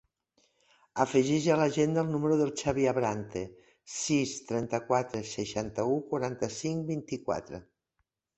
[1.03, 3.43] Afegeix a l'agenda el número del Xavi Abrante:
[3.97, 7.63] sis, trenta-quatre, seixanta-u, quaranta-cinc, vint-i-quatre.